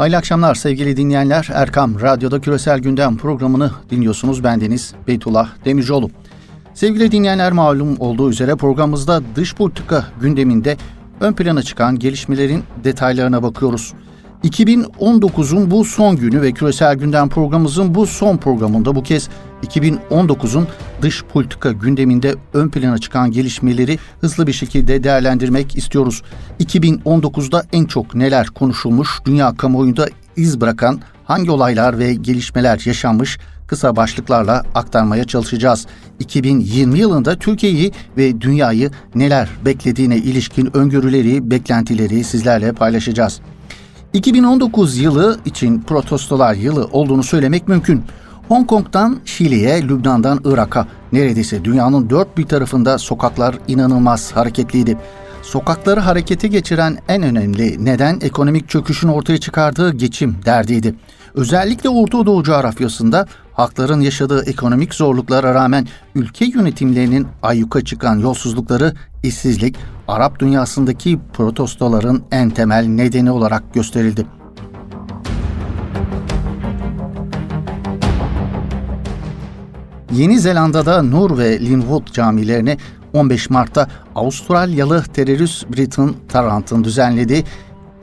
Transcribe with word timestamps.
Hayırlı 0.00 0.16
akşamlar 0.16 0.54
sevgili 0.54 0.96
dinleyenler. 0.96 1.48
Erkam 1.52 2.00
Radyo'da 2.00 2.40
Küresel 2.40 2.78
Gündem 2.78 3.16
programını 3.16 3.70
dinliyorsunuz. 3.90 4.44
Bendeniz 4.44 4.94
Beytullah 5.08 5.48
Demircioğlu. 5.64 6.10
Sevgili 6.74 7.12
dinleyenler 7.12 7.52
malum 7.52 7.96
olduğu 7.98 8.30
üzere 8.30 8.56
programımızda 8.56 9.22
dış 9.36 9.54
politika 9.54 10.04
gündeminde 10.20 10.76
ön 11.20 11.32
plana 11.32 11.62
çıkan 11.62 11.98
gelişmelerin 11.98 12.62
detaylarına 12.84 13.42
bakıyoruz. 13.42 13.92
2019'un 14.44 15.70
bu 15.70 15.84
son 15.84 16.16
günü 16.16 16.42
ve 16.42 16.52
Küresel 16.52 16.94
Gündem 16.94 17.28
programımızın 17.28 17.94
bu 17.94 18.06
son 18.06 18.36
programında 18.36 18.94
bu 18.94 19.02
kez 19.02 19.28
2019'un 19.66 20.68
dış 21.02 21.24
politika 21.24 21.72
gündeminde 21.72 22.34
ön 22.54 22.68
plana 22.68 22.98
çıkan 22.98 23.30
gelişmeleri 23.30 23.98
hızlı 24.20 24.46
bir 24.46 24.52
şekilde 24.52 25.04
değerlendirmek 25.04 25.76
istiyoruz. 25.76 26.22
2019'da 26.60 27.62
en 27.72 27.84
çok 27.84 28.14
neler 28.14 28.46
konuşulmuş, 28.46 29.08
dünya 29.24 29.56
kamuoyunda 29.56 30.06
iz 30.36 30.60
bırakan 30.60 31.00
hangi 31.24 31.50
olaylar 31.50 31.98
ve 31.98 32.14
gelişmeler 32.14 32.82
yaşanmış 32.84 33.38
kısa 33.66 33.96
başlıklarla 33.96 34.64
aktarmaya 34.74 35.24
çalışacağız. 35.24 35.86
2020 36.18 36.98
yılında 36.98 37.36
Türkiye'yi 37.36 37.92
ve 38.16 38.40
dünyayı 38.40 38.90
neler 39.14 39.48
beklediğine 39.64 40.16
ilişkin 40.16 40.76
öngörüleri, 40.76 41.50
beklentileri 41.50 42.24
sizlerle 42.24 42.72
paylaşacağız. 42.72 43.40
2019 44.12 44.98
yılı 44.98 45.38
için 45.44 45.80
protestolar 45.82 46.54
yılı 46.54 46.84
olduğunu 46.92 47.22
söylemek 47.22 47.68
mümkün. 47.68 48.02
Hong 48.48 48.66
Kong'dan 48.66 49.20
Şili'ye, 49.24 49.88
Lübnan'dan 49.88 50.40
Irak'a 50.44 50.86
neredeyse 51.12 51.64
dünyanın 51.64 52.10
dört 52.10 52.38
bir 52.38 52.46
tarafında 52.46 52.98
sokaklar 52.98 53.58
inanılmaz 53.68 54.32
hareketliydi. 54.32 54.98
Sokakları 55.42 56.00
harekete 56.00 56.48
geçiren 56.48 56.98
en 57.08 57.22
önemli 57.22 57.84
neden 57.84 58.18
ekonomik 58.20 58.68
çöküşün 58.68 59.08
ortaya 59.08 59.38
çıkardığı 59.38 59.94
geçim 59.94 60.36
derdiydi. 60.44 60.94
Özellikle 61.34 61.88
Orta 61.88 62.26
Doğu 62.26 62.42
coğrafyasında 62.42 63.26
halkların 63.60 64.00
yaşadığı 64.00 64.44
ekonomik 64.50 64.94
zorluklara 64.94 65.54
rağmen 65.54 65.86
ülke 66.14 66.44
yönetimlerinin 66.44 67.26
ayyuka 67.42 67.84
çıkan 67.84 68.18
yolsuzlukları, 68.18 68.94
işsizlik, 69.22 69.76
Arap 70.08 70.40
dünyasındaki 70.40 71.18
protestoların 71.32 72.22
en 72.30 72.50
temel 72.50 72.86
nedeni 72.86 73.30
olarak 73.30 73.74
gösterildi. 73.74 74.26
Yeni 80.12 80.40
Zelanda'da 80.40 81.02
Nur 81.02 81.38
ve 81.38 81.60
Linwood 81.60 82.12
camilerine 82.12 82.76
15 83.12 83.50
Mart'ta 83.50 83.88
Avustralyalı 84.14 85.02
terörist 85.02 85.70
Britain 85.70 86.14
Tarrant'ın 86.28 86.84
düzenlediği 86.84 87.44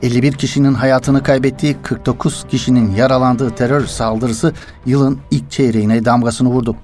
51 0.02 0.32
kişinin 0.32 0.74
hayatını 0.74 1.22
kaybettiği 1.22 1.76
49 1.82 2.44
kişinin 2.48 2.94
yaralandığı 2.94 3.50
terör 3.50 3.86
saldırısı 3.86 4.52
yılın 4.86 5.18
ilk 5.30 5.50
çeyreğine 5.50 6.04
damgasını 6.04 6.48
vurdu. 6.48 6.76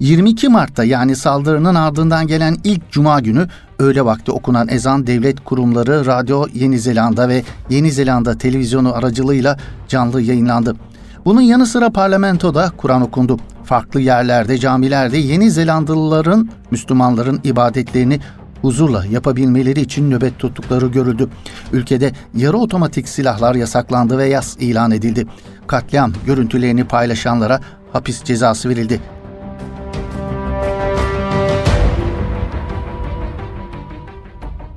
22 0.00 0.48
Mart'ta 0.48 0.84
yani 0.84 1.16
saldırının 1.16 1.74
ardından 1.74 2.26
gelen 2.26 2.56
ilk 2.64 2.90
cuma 2.90 3.20
günü 3.20 3.48
öğle 3.78 4.04
vakti 4.04 4.32
okunan 4.32 4.68
ezan 4.68 5.06
devlet 5.06 5.44
kurumları 5.44 6.06
Radyo 6.06 6.46
Yeni 6.54 6.78
Zelanda 6.78 7.28
ve 7.28 7.42
Yeni 7.70 7.92
Zelanda 7.92 8.38
televizyonu 8.38 8.94
aracılığıyla 8.94 9.58
canlı 9.88 10.22
yayınlandı. 10.22 10.76
Bunun 11.24 11.40
yanı 11.40 11.66
sıra 11.66 11.90
parlamentoda 11.90 12.70
Kur'an 12.76 13.02
okundu. 13.02 13.36
Farklı 13.64 14.00
yerlerde, 14.00 14.58
camilerde 14.58 15.18
Yeni 15.18 15.50
Zelandalıların, 15.50 16.48
Müslümanların 16.70 17.40
ibadetlerini 17.44 18.20
huzurla 18.62 19.04
yapabilmeleri 19.06 19.80
için 19.80 20.10
nöbet 20.10 20.38
tuttukları 20.38 20.86
görüldü. 20.86 21.28
Ülkede 21.72 22.12
yarı 22.36 22.56
otomatik 22.56 23.08
silahlar 23.08 23.54
yasaklandı 23.54 24.18
ve 24.18 24.24
yas 24.24 24.56
ilan 24.60 24.90
edildi. 24.90 25.26
Katliam 25.66 26.12
görüntülerini 26.26 26.84
paylaşanlara 26.84 27.60
hapis 27.92 28.24
cezası 28.24 28.68
verildi. 28.68 29.00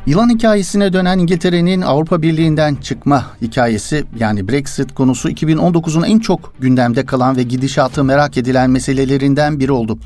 Yılan 0.06 0.30
hikayesine 0.30 0.94
dönen 0.94 1.20
İngiltere'nin 1.20 1.82
Avrupa 1.82 2.22
Birliği'nden 2.22 2.76
çıkma 2.76 3.26
hikayesi 3.42 4.06
yani 4.20 4.48
Brexit 4.48 4.96
konusu 4.96 5.30
2019'un 5.30 6.04
en 6.04 6.20
çok 6.20 6.54
gündemde 6.60 7.06
kalan 7.06 7.38
ve 7.38 7.44
gidişatı 7.44 8.04
merak 8.04 8.38
edilen 8.38 8.70
meselelerinden 8.70 9.60
biri 9.60 9.72
oldu. 9.72 9.98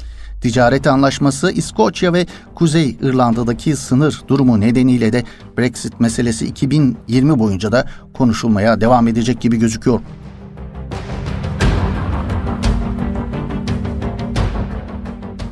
Ticaret 0.42 0.88
anlaşması 0.88 1.52
İskoçya 1.52 2.14
ve 2.14 2.26
Kuzey 2.56 2.98
İrlanda'daki 3.02 3.76
sınır 3.76 4.22
durumu 4.28 4.60
nedeniyle 4.60 5.14
de 5.14 5.24
Brexit 5.58 6.00
meselesi 6.00 6.46
2020 6.46 7.40
boyunca 7.40 7.72
da 7.72 7.86
konuşulmaya 8.14 8.82
devam 8.82 9.08
edecek 9.08 9.42
gibi 9.42 9.60
gözüküyor. 9.60 10.00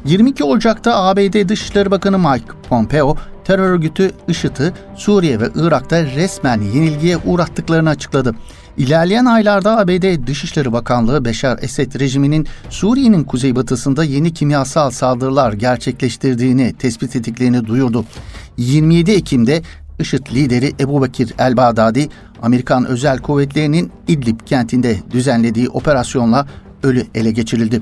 22 0.07 0.43
Ocak'ta 0.43 1.03
ABD 1.03 1.49
Dışişleri 1.49 1.91
Bakanı 1.91 2.19
Mike 2.19 2.45
Pompeo, 2.69 3.15
terör 3.43 3.69
örgütü 3.69 4.11
IŞİD'i 4.27 4.73
Suriye 4.95 5.39
ve 5.39 5.49
Irak'ta 5.55 6.05
resmen 6.05 6.61
yenilgiye 6.61 7.17
uğrattıklarını 7.17 7.89
açıkladı. 7.89 8.35
İlerleyen 8.77 9.25
aylarda 9.25 9.77
ABD 9.77 10.27
Dışişleri 10.27 10.73
Bakanlığı 10.73 11.25
Beşar 11.25 11.59
Esed 11.61 11.99
rejiminin 11.99 12.47
Suriye'nin 12.69 13.23
kuzeybatısında 13.23 14.03
yeni 14.03 14.33
kimyasal 14.33 14.89
saldırılar 14.89 15.53
gerçekleştirdiğini 15.53 16.73
tespit 16.73 17.15
ettiklerini 17.15 17.67
duyurdu. 17.67 18.05
27 18.57 19.11
Ekim'de 19.11 19.61
IŞİD 19.99 20.27
lideri 20.33 20.73
Ebu 20.79 21.03
Bekir 21.03 21.33
el-Bağdadi, 21.39 22.09
Amerikan 22.41 22.85
özel 22.85 23.19
kuvvetlerinin 23.19 23.91
İdlib 24.07 24.39
kentinde 24.45 24.97
düzenlediği 25.11 25.69
operasyonla 25.69 26.47
ölü 26.83 27.05
ele 27.15 27.31
geçirildi. 27.31 27.81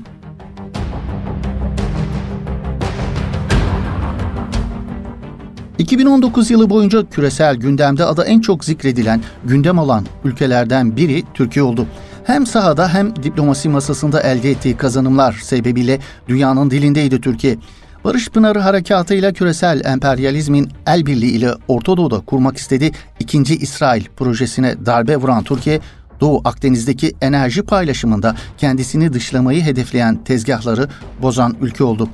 2019 5.78 6.50
yılı 6.50 6.70
boyunca 6.70 7.10
küresel 7.10 7.56
gündemde 7.56 8.04
adı 8.04 8.22
en 8.22 8.40
çok 8.40 8.64
zikredilen, 8.64 9.20
gündem 9.44 9.78
olan 9.78 10.06
ülkelerden 10.24 10.96
biri 10.96 11.24
Türkiye 11.34 11.62
oldu. 11.62 11.86
Hem 12.24 12.46
sahada 12.46 12.94
hem 12.94 13.16
diplomasi 13.22 13.68
masasında 13.68 14.20
elde 14.20 14.50
ettiği 14.50 14.76
kazanımlar 14.76 15.32
sebebiyle 15.32 15.98
dünyanın 16.28 16.70
dilindeydi 16.70 17.20
Türkiye. 17.20 17.56
Barış 18.04 18.28
Pınarı 18.28 18.58
harekatıyla 18.58 19.32
küresel 19.32 19.84
emperyalizmin 19.84 20.68
el 20.86 21.06
birliği 21.06 21.30
ile 21.30 21.50
Orta 21.68 21.96
Doğu'da 21.96 22.20
kurmak 22.20 22.56
istediği 22.56 22.92
ikinci 23.20 23.56
İsrail 23.56 24.04
projesine 24.16 24.86
darbe 24.86 25.16
vuran 25.16 25.44
Türkiye, 25.44 25.80
Doğu 26.20 26.40
Akdeniz'deki 26.44 27.12
enerji 27.22 27.62
paylaşımında 27.62 28.34
kendisini 28.58 29.12
dışlamayı 29.12 29.62
hedefleyen 29.62 30.24
tezgahları 30.24 30.88
bozan 31.22 31.56
ülke 31.60 31.84
oldu. 31.84 32.08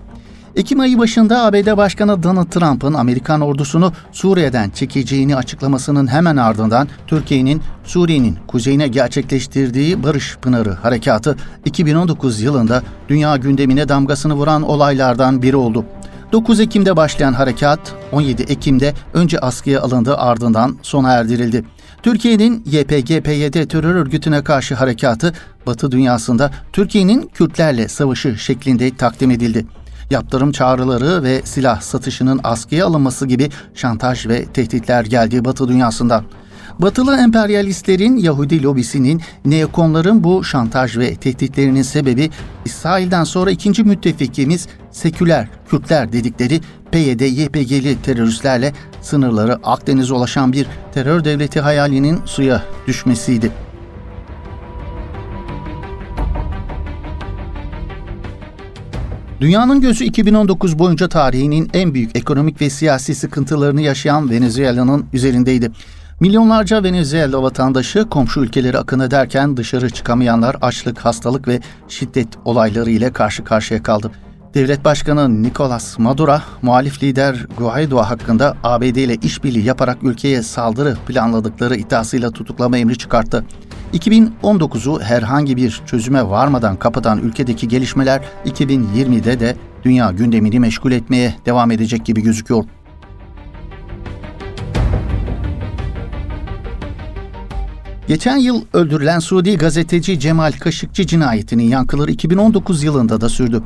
Ekim 0.57 0.81
ayı 0.81 0.99
başında 0.99 1.45
ABD 1.45 1.77
Başkanı 1.77 2.23
Donald 2.23 2.47
Trump'ın 2.47 2.95
Amerikan 2.95 3.41
ordusunu 3.41 3.93
Suriye'den 4.13 4.71
çekeceğini 4.71 5.37
açıklamasının 5.37 6.07
hemen 6.07 6.37
ardından 6.37 6.89
Türkiye'nin 7.07 7.63
Suriye'nin 7.85 8.39
kuzeyine 8.47 8.89
gerçekleştirdiği 8.89 10.03
Barış 10.03 10.37
Pınarı 10.43 10.71
Harekatı 10.73 11.37
2019 11.65 12.41
yılında 12.41 12.83
dünya 13.09 13.37
gündemine 13.37 13.89
damgasını 13.89 14.35
vuran 14.35 14.63
olaylardan 14.63 15.43
biri 15.43 15.57
oldu. 15.57 15.85
9 16.33 16.61
Ekim'de 16.61 16.97
başlayan 16.97 17.33
harekat 17.33 17.81
17 18.13 18.43
Ekim'de 18.43 18.95
önce 19.15 19.39
askıya 19.39 19.83
alındı 19.83 20.17
ardından 20.17 20.77
sona 20.83 21.13
erdirildi. 21.13 21.65
Türkiye'nin 22.03 22.65
YPG-PYD 22.65 23.69
terör 23.69 23.95
örgütüne 23.95 24.45
karşı 24.45 24.75
harekatı 24.75 25.33
Batı 25.67 25.91
dünyasında 25.91 26.51
Türkiye'nin 26.73 27.31
Kürtlerle 27.35 27.89
savaşı 27.89 28.39
şeklinde 28.39 28.97
takdim 28.97 29.31
edildi 29.31 29.67
yaptırım 30.13 30.53
çağrıları 30.53 31.23
ve 31.23 31.43
silah 31.45 31.81
satışının 31.81 32.41
askıya 32.45 32.87
alınması 32.87 33.27
gibi 33.27 33.51
şantaj 33.75 34.27
ve 34.27 34.45
tehditler 34.45 35.05
geldi 35.05 35.45
Batı 35.45 35.69
dünyasından. 35.69 36.25
Batılı 36.79 37.17
emperyalistlerin 37.17 38.17
Yahudi 38.17 38.63
lobisinin 38.63 39.23
neokonların 39.45 40.25
bu 40.25 40.45
şantaj 40.45 40.99
ve 40.99 41.15
tehditlerinin 41.15 41.83
sebebi 41.83 42.31
İsrail'den 42.65 43.25
sonra 43.25 43.51
ikinci 43.51 43.85
müttefikimiz 43.85 44.69
seküler 44.91 45.49
Kürtler 45.69 46.13
dedikleri 46.13 46.61
PYD, 46.93 47.21
YPG'li 47.21 48.03
teröristlerle 48.03 48.73
sınırları 49.03 49.59
Akdeniz'e 49.65 50.15
ulaşan 50.15 50.53
bir 50.53 50.67
terör 50.95 51.25
devleti 51.25 51.61
hayalinin 51.61 52.21
suya 52.25 52.63
düşmesiydi. 52.87 53.53
Dünyanın 59.43 59.81
gözü 59.81 60.05
2019 60.05 60.79
boyunca 60.79 61.09
tarihinin 61.09 61.71
en 61.75 61.95
büyük 61.95 62.17
ekonomik 62.17 62.61
ve 62.61 62.71
siyasi 62.71 63.15
sıkıntılarını 63.15 63.81
yaşayan 63.81 64.31
Venezuela'nın 64.31 65.07
üzerindeydi. 65.13 65.71
Milyonlarca 66.21 66.83
Venezuela 66.85 67.43
vatandaşı 67.43 68.09
komşu 68.09 68.41
ülkeleri 68.41 68.79
akın 68.79 69.01
ederken 69.01 69.57
dışarı 69.57 69.91
çıkamayanlar 69.91 70.57
açlık, 70.63 70.99
hastalık 70.99 71.49
ve 71.49 71.61
şiddet 71.89 72.29
olayları 72.45 72.91
ile 72.91 73.13
karşı 73.13 73.45
karşıya 73.45 73.83
kaldı. 73.83 74.11
Devlet 74.55 74.85
Başkanı 74.85 75.43
Nicolas 75.43 75.99
Maduro, 75.99 76.39
muhalif 76.63 77.03
lider 77.03 77.47
Guaido 77.59 77.99
hakkında 77.99 78.57
ABD 78.65 78.83
ile 78.83 79.15
işbirliği 79.15 79.65
yaparak 79.65 80.03
ülkeye 80.03 80.43
saldırı 80.43 80.97
planladıkları 81.07 81.77
iddiasıyla 81.77 82.31
tutuklama 82.31 82.79
emri 82.79 82.99
çıkarttı. 82.99 83.45
2019'u 83.95 85.01
herhangi 85.01 85.57
bir 85.57 85.83
çözüme 85.87 86.29
varmadan 86.29 86.77
kapatan 86.77 87.19
ülkedeki 87.19 87.69
gelişmeler 87.69 88.23
2020'de 88.47 89.41
de 89.41 89.57
dünya 89.85 90.11
gündemini 90.11 90.61
meşgul 90.61 90.93
etmeye 90.93 91.35
devam 91.47 91.71
edecek 91.71 92.05
gibi 92.05 92.23
gözüküyor. 92.23 92.65
Geçen 98.09 98.37
yıl 98.37 98.65
öldürülen 98.73 99.19
Suudi 99.19 99.57
gazeteci 99.57 100.21
Cemal 100.21 100.53
Kaşıkçı 100.53 101.07
cinayetinin 101.07 101.69
yankıları 101.69 102.11
2019 102.11 102.83
yılında 102.83 103.21
da 103.21 103.29
sürdü. 103.29 103.63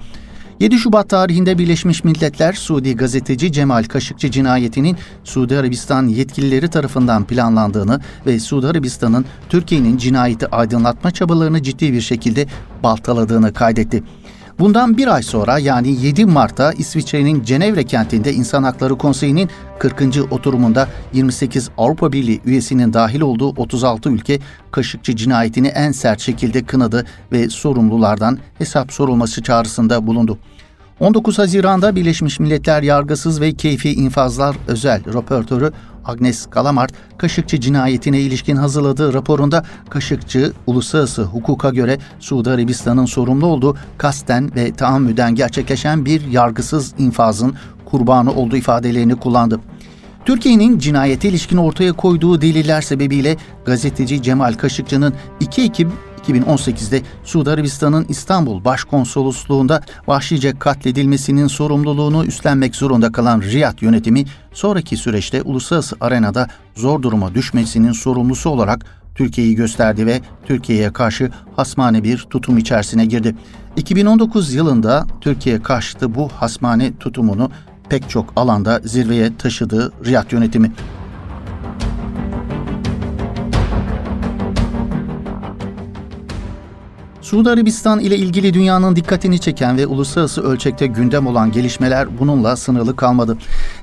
7 0.60 0.78
Şubat 0.78 1.08
tarihinde 1.08 1.58
Birleşmiş 1.58 2.04
Milletler 2.04 2.52
Suudi 2.52 2.96
gazeteci 2.96 3.52
Cemal 3.52 3.84
Kaşıkçı 3.84 4.30
cinayetinin 4.30 4.96
Suudi 5.24 5.58
Arabistan 5.58 6.06
yetkilileri 6.06 6.68
tarafından 6.68 7.24
planlandığını 7.24 8.00
ve 8.26 8.38
Suudi 8.38 8.66
Arabistan'ın 8.66 9.24
Türkiye'nin 9.48 9.96
cinayeti 9.96 10.46
aydınlatma 10.48 11.10
çabalarını 11.10 11.62
ciddi 11.62 11.92
bir 11.92 12.00
şekilde 12.00 12.46
baltaladığını 12.82 13.52
kaydetti. 13.52 14.02
Bundan 14.58 14.96
bir 14.96 15.08
ay 15.08 15.22
sonra 15.22 15.58
yani 15.58 16.04
7 16.04 16.24
Mart'ta 16.24 16.72
İsviçre'nin 16.72 17.42
Cenevre 17.42 17.84
kentinde 17.84 18.32
İnsan 18.32 18.62
Hakları 18.62 18.98
Konseyi'nin 18.98 19.50
40. 19.78 20.02
oturumunda 20.32 20.88
28 21.12 21.70
Avrupa 21.78 22.12
Birliği 22.12 22.40
üyesinin 22.44 22.92
dahil 22.92 23.20
olduğu 23.20 23.48
36 23.48 24.08
ülke 24.10 24.38
Kaşıkçı 24.70 25.16
cinayetini 25.16 25.66
en 25.66 25.92
sert 25.92 26.20
şekilde 26.20 26.64
kınadı 26.64 27.06
ve 27.32 27.48
sorumlulardan 27.48 28.38
hesap 28.58 28.92
sorulması 28.92 29.42
çağrısında 29.42 30.06
bulundu. 30.06 30.38
19 31.00 31.38
Haziran'da 31.38 31.96
Birleşmiş 31.96 32.40
Milletler 32.40 32.82
Yargısız 32.82 33.40
ve 33.40 33.52
Keyfi 33.52 33.92
İnfazlar 33.92 34.56
Özel 34.66 35.04
Röportörü 35.12 35.72
Agnes 36.06 36.46
Galamart, 36.50 36.92
Kaşıkçı 37.18 37.60
cinayetine 37.60 38.20
ilişkin 38.20 38.56
hazırladığı 38.56 39.12
raporunda 39.14 39.64
Kaşıkçı, 39.90 40.52
uluslararası 40.66 41.22
hukuka 41.22 41.70
göre 41.70 41.98
Suudi 42.20 42.50
Arabistan'ın 42.50 43.04
sorumlu 43.04 43.46
olduğu 43.46 43.76
kasten 43.98 44.54
ve 44.56 44.72
taammüden 44.72 45.34
gerçekleşen 45.34 46.04
bir 46.04 46.26
yargısız 46.26 46.94
infazın 46.98 47.54
kurbanı 47.84 48.32
olduğu 48.32 48.56
ifadelerini 48.56 49.16
kullandı. 49.16 49.60
Türkiye'nin 50.24 50.78
cinayete 50.78 51.28
ilişkin 51.28 51.56
ortaya 51.56 51.92
koyduğu 51.92 52.40
deliller 52.40 52.80
sebebiyle 52.80 53.36
gazeteci 53.64 54.22
Cemal 54.22 54.52
Kaşıkçı'nın 54.52 55.14
2 55.40 55.62
Ekim 55.62 55.92
2018'de 56.28 57.02
Suudi 57.24 57.50
Arabistan'ın 57.50 58.06
İstanbul 58.08 58.64
Başkonsolosluğunda 58.64 59.80
vahşice 60.06 60.58
katledilmesinin 60.58 61.46
sorumluluğunu 61.46 62.24
üstlenmek 62.24 62.76
zorunda 62.76 63.12
kalan 63.12 63.40
Riyad 63.40 63.82
yönetimi 63.82 64.24
sonraki 64.52 64.96
süreçte 64.96 65.42
uluslararası 65.42 65.96
arenada 66.00 66.48
zor 66.74 67.02
duruma 67.02 67.34
düşmesinin 67.34 67.92
sorumlusu 67.92 68.50
olarak 68.50 68.86
Türkiye'yi 69.14 69.54
gösterdi 69.54 70.06
ve 70.06 70.20
Türkiye'ye 70.46 70.92
karşı 70.92 71.30
hasmane 71.56 72.04
bir 72.04 72.18
tutum 72.30 72.58
içerisine 72.58 73.06
girdi. 73.06 73.36
2019 73.76 74.54
yılında 74.54 75.06
Türkiye 75.20 75.62
karşıtı 75.62 76.14
bu 76.14 76.28
hasmane 76.28 76.96
tutumunu 76.96 77.50
pek 77.88 78.10
çok 78.10 78.32
alanda 78.36 78.80
zirveye 78.84 79.36
taşıdığı 79.36 79.92
Riyad 80.04 80.32
yönetimi. 80.32 80.72
Suudi 87.26 87.50
Arabistan 87.50 88.00
ile 88.00 88.16
ilgili 88.16 88.54
dünyanın 88.54 88.96
dikkatini 88.96 89.38
çeken 89.38 89.76
ve 89.76 89.86
uluslararası 89.86 90.42
ölçekte 90.42 90.86
gündem 90.86 91.26
olan 91.26 91.52
gelişmeler 91.52 92.18
bununla 92.18 92.56
sınırlı 92.56 92.96
kalmadı. 92.96 93.38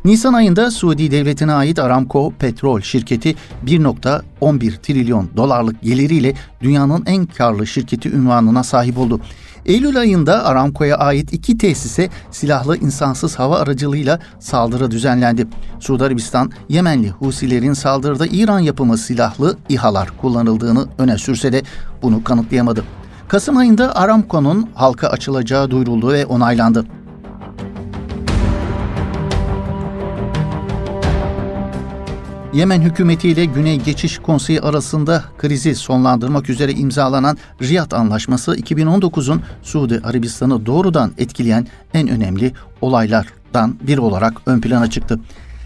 Nisan 0.06 0.34
ayında 0.34 0.72
Suudi 0.72 1.12
devletine 1.12 1.54
ait 1.54 1.80
Aramco 1.80 2.34
petrol 2.40 2.82
şirketi 2.82 3.36
1.11 3.66 4.82
trilyon 4.82 5.30
dolarlık 5.38 5.82
geliriyle 5.82 6.34
dünyanın 6.62 7.04
en 7.06 7.26
karlı 7.26 7.68
şirketi 7.68 8.10
ünvanına 8.10 8.64
sahip 8.64 8.98
oldu. 8.98 9.20
Eylül 9.66 10.00
ayında 10.00 10.46
Aramco'ya 10.46 10.98
ait 10.98 11.34
iki 11.34 11.58
tesise 11.58 12.10
silahlı 12.32 12.78
insansız 12.78 13.40
hava 13.40 13.58
aracılığıyla 13.58 14.20
saldırı 14.40 14.92
düzenlendi. 14.92 15.48
Suudi 15.80 16.04
Arabistan, 16.04 16.52
Yemenli 16.70 17.10
Husilerin 17.10 17.74
saldırıda 17.74 18.26
İran 18.26 18.60
yapımı 18.60 18.98
silahlı 18.98 19.58
İHA'lar 19.70 20.10
kullanıldığını 20.22 20.88
öne 20.98 21.18
sürse 21.18 21.54
de 21.54 21.64
bunu 22.02 22.24
kanıtlayamadı. 22.24 22.84
Kasım 23.34 23.58
ayında 23.58 23.96
Aramco'nun 23.96 24.70
halka 24.76 25.08
açılacağı 25.08 25.72
duyuruldu 25.72 26.14
ve 26.14 26.26
onaylandı. 26.26 26.86
Yemen 32.54 32.82
hükümeti 32.82 33.30
ile 33.30 33.46
Güney 33.46 33.80
Geçiş 33.80 34.18
Konseyi 34.18 34.62
arasında 34.62 35.24
krizi 35.38 35.76
sonlandırmak 35.76 36.50
üzere 36.50 36.72
imzalanan 36.72 37.38
Riyad 37.62 37.92
Anlaşması 37.92 38.56
2019'un 38.56 39.42
Suudi 39.62 40.02
Arabistan'ı 40.04 40.66
doğrudan 40.66 41.12
etkileyen 41.18 41.68
en 41.94 42.08
önemli 42.08 42.54
olaylardan 42.82 43.76
biri 43.88 44.00
olarak 44.00 44.34
ön 44.46 44.62
plana 44.62 44.90
çıktı. 44.90 45.20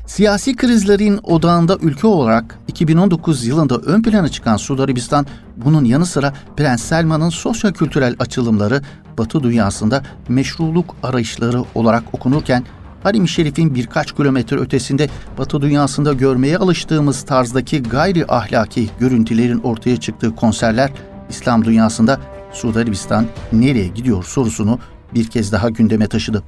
Siyasi 0.07 0.56
krizlerin 0.56 1.19
odağında 1.24 1.77
ülke 1.81 2.07
olarak 2.07 2.59
2019 2.68 3.45
yılında 3.45 3.77
ön 3.77 4.01
plana 4.01 4.30
çıkan 4.30 4.57
Suudi 4.57 4.81
Arabistan, 4.81 5.25
bunun 5.57 5.86
yanı 5.86 6.06
sıra 6.06 6.33
Prens 6.57 6.83
Selman'ın 6.83 7.30
sosyo-kültürel 7.30 8.15
açılımları 8.19 8.81
Batı 9.18 9.44
dünyasında 9.44 10.04
meşruluk 10.30 10.95
arayışları 11.04 11.63
olarak 11.75 12.04
okunurken, 12.13 12.63
Harim-i 13.04 13.27
Şerif'in 13.27 13.75
birkaç 13.75 14.15
kilometre 14.15 14.57
ötesinde 14.57 15.09
Batı 15.38 15.62
dünyasında 15.62 16.13
görmeye 16.13 16.57
alıştığımız 16.57 17.21
tarzdaki 17.21 17.83
gayri 17.83 18.25
ahlaki 18.27 18.89
görüntülerin 19.00 19.60
ortaya 19.60 19.98
çıktığı 19.98 20.36
konserler, 20.36 20.92
İslam 21.30 21.65
dünyasında 21.65 22.19
Suudi 22.53 22.80
Arabistan 22.80 23.25
nereye 23.51 23.88
gidiyor 23.88 24.24
sorusunu 24.24 24.80
bir 25.13 25.27
kez 25.27 25.51
daha 25.51 25.69
gündeme 25.69 26.07
taşıdı. 26.07 26.44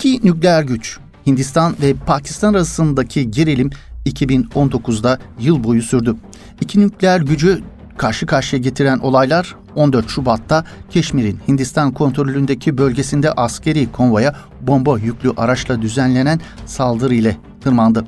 İki 0.00 0.26
nükleer 0.26 0.62
güç, 0.62 0.98
Hindistan 1.26 1.74
ve 1.82 1.94
Pakistan 1.94 2.54
arasındaki 2.54 3.30
gerilim 3.30 3.70
2019'da 4.06 5.18
yıl 5.40 5.64
boyu 5.64 5.82
sürdü. 5.82 6.16
İki 6.60 6.80
nükleer 6.80 7.20
gücü 7.20 7.62
karşı 7.96 8.26
karşıya 8.26 8.62
getiren 8.62 8.98
olaylar 8.98 9.56
14 9.76 10.08
Şubat'ta 10.08 10.64
Keşmir'in 10.90 11.38
Hindistan 11.48 11.92
kontrolündeki 11.92 12.78
bölgesinde 12.78 13.32
askeri 13.32 13.92
konvoya 13.92 14.34
bomba 14.60 14.98
yüklü 14.98 15.32
araçla 15.36 15.82
düzenlenen 15.82 16.40
saldırı 16.66 17.14
ile 17.14 17.36
tırmandı. 17.60 18.04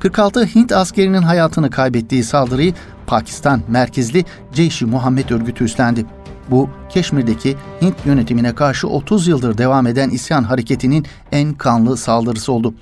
46 0.00 0.44
Hint 0.46 0.72
askerinin 0.72 1.22
hayatını 1.22 1.70
kaybettiği 1.70 2.24
saldırıyı 2.24 2.74
Pakistan 3.06 3.62
merkezli 3.68 4.24
Ceyş-i 4.54 4.86
Muhammed 4.86 5.30
örgütü 5.30 5.64
üstlendi. 5.64 6.06
Bu 6.50 6.70
Keşmir'deki 6.88 7.56
Hint 7.82 7.96
yönetimine 8.04 8.54
karşı 8.54 8.88
30 8.88 9.28
yıldır 9.28 9.58
devam 9.58 9.86
eden 9.86 10.10
isyan 10.10 10.42
hareketinin 10.42 11.06
en 11.32 11.54
kanlı 11.54 11.96
saldırısı 11.96 12.52
oldu. 12.52 12.74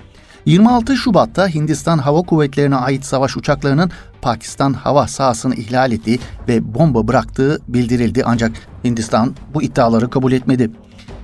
26 0.45 0.97
Şubat'ta 0.97 1.47
Hindistan 1.47 1.97
Hava 1.97 2.21
Kuvvetleri'ne 2.21 2.75
ait 2.75 3.05
savaş 3.05 3.37
uçaklarının 3.37 3.91
Pakistan 4.21 4.73
hava 4.73 5.07
sahasını 5.07 5.55
ihlal 5.55 5.91
ettiği 5.91 6.19
ve 6.47 6.73
bomba 6.73 7.07
bıraktığı 7.07 7.61
bildirildi 7.67 8.23
ancak 8.25 8.51
Hindistan 8.83 9.35
bu 9.53 9.63
iddiaları 9.63 10.09
kabul 10.09 10.31
etmedi. 10.31 10.71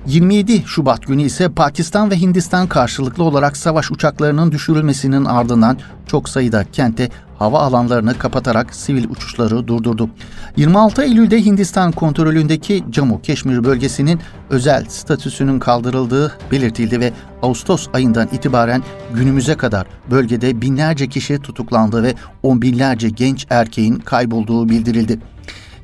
27 0.06 0.62
Şubat 0.66 1.06
günü 1.06 1.22
ise 1.22 1.48
Pakistan 1.48 2.10
ve 2.10 2.16
Hindistan 2.16 2.66
karşılıklı 2.66 3.24
olarak 3.24 3.56
savaş 3.56 3.90
uçaklarının 3.90 4.52
düşürülmesinin 4.52 5.24
ardından 5.24 5.78
çok 6.06 6.28
sayıda 6.28 6.64
kente 6.64 7.10
hava 7.38 7.60
alanlarını 7.60 8.18
kapatarak 8.18 8.74
sivil 8.74 9.10
uçuşları 9.10 9.68
durdurdu. 9.68 10.10
26 10.56 11.02
Eylül'de 11.02 11.44
Hindistan 11.44 11.92
kontrolündeki 11.92 12.84
Jammu 12.92 13.22
Keşmir 13.22 13.64
bölgesinin 13.64 14.20
özel 14.50 14.84
statüsünün 14.88 15.58
kaldırıldığı 15.58 16.32
belirtildi 16.52 17.00
ve 17.00 17.12
Ağustos 17.42 17.88
ayından 17.92 18.28
itibaren 18.32 18.82
günümüze 19.14 19.54
kadar 19.54 19.86
bölgede 20.10 20.60
binlerce 20.60 21.06
kişi 21.06 21.38
tutuklandı 21.38 22.02
ve 22.02 22.14
on 22.42 22.62
binlerce 22.62 23.08
genç 23.08 23.46
erkeğin 23.50 23.94
kaybolduğu 23.94 24.68
bildirildi. 24.68 25.18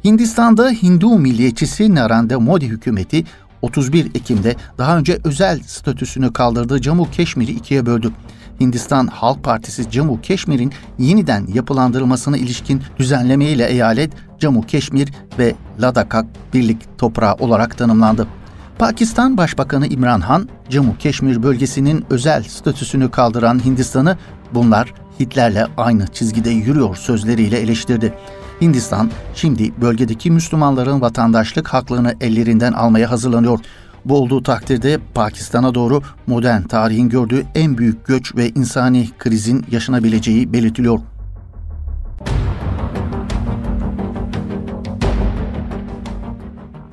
Hindistan'da 0.04 0.70
Hindu 0.70 1.18
milliyetçisi 1.18 1.94
Narendra 1.94 2.40
Modi 2.40 2.66
hükümeti 2.66 3.24
31 3.62 4.06
Ekim'de 4.14 4.56
daha 4.78 4.98
önce 4.98 5.18
özel 5.24 5.60
statüsünü 5.66 6.32
kaldırdığı 6.32 6.82
Jammu 6.82 7.10
Keşmir'i 7.10 7.50
ikiye 7.52 7.86
böldü. 7.86 8.12
Hindistan 8.62 9.06
Halk 9.06 9.44
Partisi 9.44 9.90
Jammu 9.90 10.20
Keşmir'in 10.20 10.72
yeniden 10.98 11.46
yapılandırılmasına 11.54 12.36
ilişkin 12.36 12.82
düzenlemeyle 12.98 13.66
eyalet 13.66 14.12
Jammu 14.38 14.62
Keşmir 14.62 15.12
ve 15.38 15.54
Ladakh 15.80 16.24
birlik 16.54 16.98
toprağı 16.98 17.34
olarak 17.34 17.78
tanımlandı. 17.78 18.26
Pakistan 18.78 19.36
Başbakanı 19.36 19.86
İmran 19.86 20.20
Han, 20.20 20.48
Jammu 20.68 20.98
Keşmir 20.98 21.42
bölgesinin 21.42 22.04
özel 22.10 22.42
statüsünü 22.42 23.10
kaldıran 23.10 23.64
Hindistan'ı 23.64 24.18
bunlar 24.54 24.94
Hitler'le 25.20 25.66
aynı 25.76 26.06
çizgide 26.06 26.50
yürüyor 26.50 26.96
sözleriyle 26.96 27.58
eleştirdi. 27.58 28.14
Hindistan 28.60 29.10
şimdi 29.34 29.72
bölgedeki 29.80 30.30
Müslümanların 30.30 31.00
vatandaşlık 31.00 31.68
haklarını 31.68 32.14
ellerinden 32.20 32.72
almaya 32.72 33.10
hazırlanıyor. 33.10 33.58
Bu 34.04 34.16
olduğu 34.16 34.42
takdirde 34.42 34.98
Pakistan'a 35.14 35.74
doğru 35.74 36.02
modern 36.26 36.62
tarihin 36.62 37.08
gördüğü 37.08 37.44
en 37.54 37.78
büyük 37.78 38.06
göç 38.06 38.36
ve 38.36 38.48
insani 38.48 39.08
krizin 39.18 39.64
yaşanabileceği 39.70 40.52
belirtiliyor. 40.52 41.00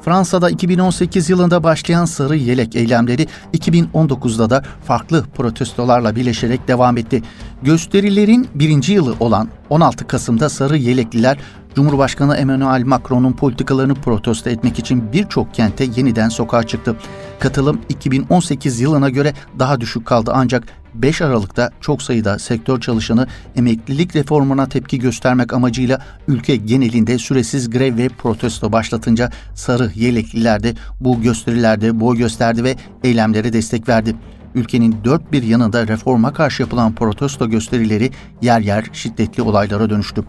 Fransa'da 0.09 0.49
2018 0.49 1.29
yılında 1.29 1.63
başlayan 1.63 2.05
sarı 2.05 2.35
yelek 2.35 2.75
eylemleri 2.75 3.27
2019'da 3.53 4.49
da 4.49 4.63
farklı 4.85 5.23
protestolarla 5.35 6.15
birleşerek 6.15 6.67
devam 6.67 6.97
etti. 6.97 7.23
Gösterilerin 7.63 8.47
birinci 8.55 8.93
yılı 8.93 9.15
olan 9.19 9.49
16 9.69 10.07
Kasım'da 10.07 10.49
sarı 10.49 10.77
yelekliler 10.77 11.37
Cumhurbaşkanı 11.75 12.35
Emmanuel 12.35 12.83
Macron'un 12.85 13.33
politikalarını 13.33 13.95
protesto 13.95 14.49
etmek 14.49 14.79
için 14.79 15.13
birçok 15.13 15.53
kente 15.53 15.87
yeniden 15.95 16.29
sokağa 16.29 16.63
çıktı. 16.63 16.95
Katılım 17.39 17.81
2018 17.89 18.79
yılına 18.79 19.09
göre 19.09 19.33
daha 19.59 19.81
düşük 19.81 20.05
kaldı 20.05 20.31
ancak 20.33 20.63
5 20.93 21.21
Aralık'ta 21.21 21.71
çok 21.81 22.01
sayıda 22.01 22.39
sektör 22.39 22.79
çalışanı 22.79 23.27
emeklilik 23.55 24.15
reformuna 24.15 24.69
tepki 24.69 24.99
göstermek 24.99 25.53
amacıyla 25.53 26.01
ülke 26.27 26.55
genelinde 26.55 27.17
süresiz 27.17 27.69
grev 27.69 27.97
ve 27.97 28.09
protesto 28.09 28.71
başlatınca 28.71 29.31
sarı 29.55 29.91
yelekliler 29.95 30.63
de 30.63 30.73
bu 30.99 31.21
gösterilerde 31.21 31.99
boy 31.99 32.17
gösterdi 32.17 32.63
ve 32.63 32.75
eylemlere 33.03 33.53
destek 33.53 33.89
verdi. 33.89 34.15
Ülkenin 34.55 34.95
dört 35.03 35.31
bir 35.31 35.43
yanında 35.43 35.87
reforma 35.87 36.33
karşı 36.33 36.61
yapılan 36.61 36.95
protesto 36.95 37.49
gösterileri 37.49 38.11
yer 38.41 38.61
yer 38.61 38.85
şiddetli 38.93 39.43
olaylara 39.43 39.89
dönüştü. 39.89 40.23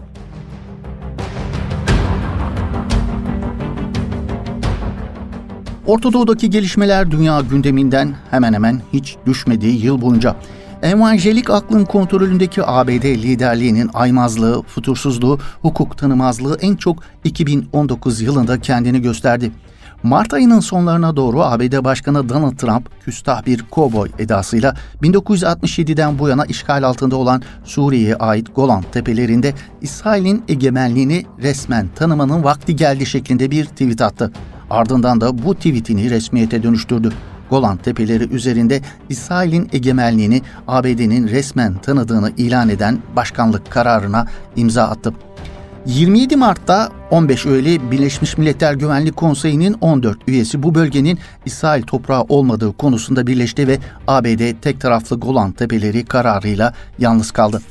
Orta 5.85 6.13
Doğu'daki 6.13 6.49
gelişmeler 6.49 7.11
dünya 7.11 7.41
gündeminden 7.41 8.15
hemen 8.31 8.53
hemen 8.53 8.81
hiç 8.93 9.15
düşmediği 9.25 9.85
yıl 9.85 10.01
boyunca. 10.01 10.35
Evangelik 10.81 11.49
aklın 11.49 11.85
kontrolündeki 11.85 12.65
ABD 12.65 13.03
liderliğinin 13.03 13.89
aymazlığı, 13.93 14.61
futursuzluğu, 14.61 15.39
hukuk 15.61 15.97
tanımazlığı 15.97 16.57
en 16.61 16.75
çok 16.75 17.03
2019 17.23 18.21
yılında 18.21 18.61
kendini 18.61 19.01
gösterdi. 19.01 19.51
Mart 20.03 20.33
ayının 20.33 20.59
sonlarına 20.59 21.15
doğru 21.15 21.41
ABD 21.41 21.83
Başkanı 21.83 22.29
Donald 22.29 22.57
Trump 22.57 22.89
küstah 23.05 23.45
bir 23.45 23.63
kovboy 23.71 24.09
edasıyla 24.19 24.75
1967'den 25.01 26.19
bu 26.19 26.29
yana 26.29 26.45
işgal 26.45 26.83
altında 26.83 27.15
olan 27.15 27.41
Suriye'ye 27.63 28.15
ait 28.15 28.55
Golan 28.55 28.83
tepelerinde 28.91 29.53
İsrail'in 29.81 30.43
egemenliğini 30.47 31.25
resmen 31.41 31.87
tanımanın 31.95 32.43
vakti 32.43 32.75
geldi 32.75 33.05
şeklinde 33.05 33.51
bir 33.51 33.65
tweet 33.65 34.01
attı. 34.01 34.31
Ardından 34.71 35.21
da 35.21 35.43
bu 35.43 35.55
tweetini 35.55 36.09
resmiyete 36.09 36.63
dönüştürdü. 36.63 37.13
Golan 37.49 37.77
Tepeleri 37.77 38.33
üzerinde 38.33 38.81
İsrail'in 39.09 39.69
egemenliğini 39.73 40.41
ABD'nin 40.67 41.27
resmen 41.27 41.77
tanıdığını 41.77 42.31
ilan 42.37 42.69
eden 42.69 42.99
başkanlık 43.15 43.71
kararına 43.71 44.25
imza 44.55 44.83
attı. 44.83 45.13
27 45.85 46.35
Mart'ta 46.35 46.89
15 47.11 47.45
öğle 47.45 47.91
Birleşmiş 47.91 48.37
Milletler 48.37 48.73
Güvenlik 48.73 49.15
Konseyi'nin 49.15 49.75
14 49.81 50.17
üyesi 50.27 50.63
bu 50.63 50.75
bölgenin 50.75 51.19
İsrail 51.45 51.83
toprağı 51.83 52.21
olmadığı 52.21 52.77
konusunda 52.77 53.27
birleşti 53.27 53.67
ve 53.67 53.79
ABD 54.07 54.61
tek 54.61 54.81
taraflı 54.81 55.19
Golan 55.19 55.51
Tepeleri 55.51 56.05
kararıyla 56.05 56.73
yalnız 56.99 57.31
kaldı. 57.31 57.61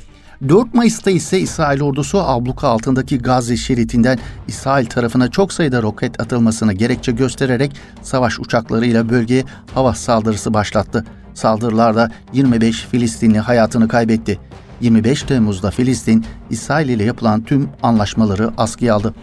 4 0.49 0.75
Mayıs'ta 0.75 1.11
ise 1.11 1.41
İsrail 1.41 1.81
ordusu 1.83 2.19
abluka 2.19 2.69
altındaki 2.69 3.19
Gazze 3.19 3.57
şeritinden 3.57 4.19
İsrail 4.49 4.87
tarafına 4.87 5.31
çok 5.31 5.53
sayıda 5.53 5.83
roket 5.83 6.21
atılmasını 6.21 6.73
gerekçe 6.73 7.13
göstererek 7.13 7.77
savaş 8.03 8.41
uçaklarıyla 8.41 9.09
bölgeye 9.09 9.45
hava 9.75 9.95
saldırısı 9.95 10.55
başlattı. 10.55 11.05
Saldırılarda 11.35 12.11
25 12.33 12.87
Filistinli 12.87 13.39
hayatını 13.39 13.89
kaybetti. 13.89 14.39
25 14.81 15.23
Temmuz'da 15.23 15.71
Filistin, 15.71 16.25
İsrail 16.51 16.89
ile 16.89 17.05
yapılan 17.05 17.45
tüm 17.45 17.69
anlaşmaları 17.83 18.51
askıya 18.57 18.95
aldı. 18.95 19.15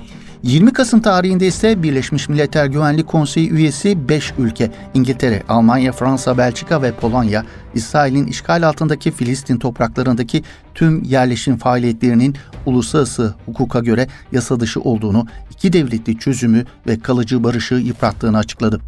20 0.43 0.73
Kasım 0.73 1.01
tarihinde 1.01 1.47
ise 1.47 1.83
Birleşmiş 1.83 2.29
Milletler 2.29 2.65
Güvenlik 2.65 3.07
Konseyi 3.07 3.49
üyesi 3.49 4.09
5 4.09 4.33
ülke 4.37 4.71
İngiltere, 4.93 5.43
Almanya, 5.49 5.91
Fransa, 5.91 6.37
Belçika 6.37 6.81
ve 6.81 6.91
Polonya 6.91 7.45
İsrail'in 7.73 8.27
işgal 8.27 8.67
altındaki 8.67 9.11
Filistin 9.11 9.57
topraklarındaki 9.57 10.43
tüm 10.75 11.03
yerleşim 11.03 11.57
faaliyetlerinin 11.57 12.35
uluslararası 12.65 13.35
hukuka 13.45 13.79
göre 13.79 14.07
yasa 14.31 14.59
dışı 14.59 14.81
olduğunu, 14.81 15.27
iki 15.51 15.73
devletli 15.73 16.19
çözümü 16.19 16.65
ve 16.87 16.99
kalıcı 16.99 17.43
barışı 17.43 17.75
yıprattığını 17.75 18.37
açıkladı. 18.37 18.81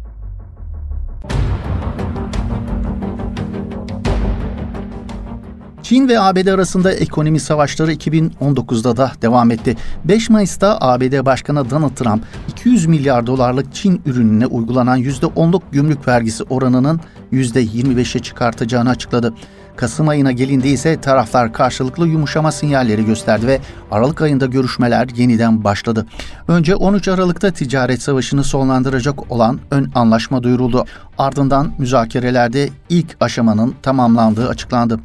Çin 5.90 6.08
ve 6.08 6.20
ABD 6.20 6.46
arasında 6.46 6.92
ekonomi 6.92 7.40
savaşları 7.40 7.92
2019'da 7.92 8.96
da 8.96 9.12
devam 9.22 9.50
etti. 9.50 9.76
5 10.04 10.30
Mayıs'ta 10.30 10.78
ABD 10.80 11.24
Başkanı 11.24 11.70
Donald 11.70 11.90
Trump 11.90 12.24
200 12.48 12.86
milyar 12.86 13.26
dolarlık 13.26 13.74
Çin 13.74 14.02
ürününe 14.06 14.46
uygulanan 14.46 14.98
%10'luk 14.98 15.62
gümrük 15.72 16.08
vergisi 16.08 16.44
oranının 16.44 17.00
%25'e 17.32 18.22
çıkartacağını 18.22 18.90
açıkladı. 18.90 19.34
Kasım 19.76 20.08
ayına 20.08 20.32
gelindi 20.32 20.68
ise 20.68 21.00
taraflar 21.00 21.52
karşılıklı 21.52 22.08
yumuşama 22.08 22.52
sinyalleri 22.52 23.04
gösterdi 23.04 23.46
ve 23.46 23.60
Aralık 23.90 24.22
ayında 24.22 24.46
görüşmeler 24.46 25.08
yeniden 25.16 25.64
başladı. 25.64 26.06
Önce 26.48 26.76
13 26.76 27.08
Aralık'ta 27.08 27.50
ticaret 27.50 28.02
savaşını 28.02 28.44
sonlandıracak 28.44 29.32
olan 29.32 29.60
ön 29.70 29.90
anlaşma 29.94 30.42
duyuruldu. 30.42 30.84
Ardından 31.18 31.72
müzakerelerde 31.78 32.68
ilk 32.88 33.16
aşamanın 33.20 33.74
tamamlandığı 33.82 34.48
açıklandı. 34.48 35.00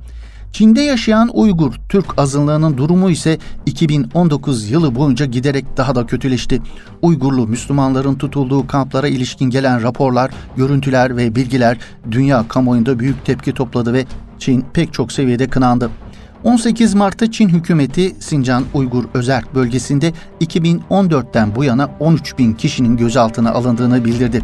Çin'de 0.56 0.82
yaşayan 0.82 1.30
Uygur 1.34 1.74
Türk 1.90 2.20
azınlığının 2.20 2.78
durumu 2.78 3.10
ise 3.10 3.38
2019 3.66 4.70
yılı 4.72 4.96
boyunca 4.96 5.26
giderek 5.26 5.66
daha 5.78 5.96
da 5.96 6.06
kötüleşti. 6.06 6.62
Uygurlu 7.02 7.48
Müslümanların 7.48 8.16
tutulduğu 8.16 8.68
kamplara 8.68 9.08
ilişkin 9.08 9.50
gelen 9.50 9.84
raporlar, 9.84 10.32
görüntüler 10.58 11.18
ve 11.18 11.36
bilgiler 11.36 11.78
dünya 12.12 12.48
kamuoyunda 12.48 13.00
büyük 13.00 13.26
tepki 13.26 13.54
topladı 13.54 13.94
ve 13.94 14.06
Çin 14.40 14.66
pek 14.74 14.94
çok 14.94 15.12
seviyede 15.12 15.48
kınandı. 15.48 15.90
18 16.44 16.94
Mart'ta 16.94 17.32
Çin 17.32 17.50
hükümeti 17.50 18.16
Sincan 18.20 18.64
Uygur 18.74 19.04
Özerk 19.14 19.56
bölgesinde 19.56 20.14
2014'ten 20.42 21.56
bu 21.56 21.64
yana 21.64 21.90
13 22.00 22.38
bin 22.38 22.54
kişinin 22.54 22.98
gözaltına 22.98 23.52
alındığını 23.52 24.06
bildirdi. 24.06 24.42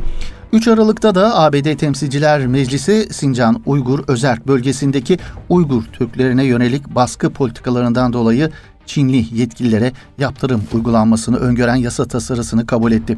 3 0.53 0.67
Aralık'ta 0.67 1.15
da 1.15 1.39
ABD 1.39 1.75
Temsilciler 1.75 2.47
Meclisi 2.47 3.07
Sincan 3.13 3.61
Uygur 3.65 3.99
Özerk 4.07 4.47
bölgesindeki 4.47 5.17
Uygur 5.49 5.83
Türklerine 5.83 6.43
yönelik 6.43 6.95
baskı 6.95 7.29
politikalarından 7.29 8.13
dolayı 8.13 8.51
Çinli 8.85 9.25
yetkililere 9.39 9.91
yaptırım 10.17 10.63
uygulanmasını 10.73 11.37
öngören 11.37 11.75
yasa 11.75 12.05
tasarısını 12.05 12.65
kabul 12.65 12.91
etti. 12.91 13.17